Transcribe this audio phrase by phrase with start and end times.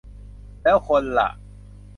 [0.63, 1.29] แล้วคนล่ะ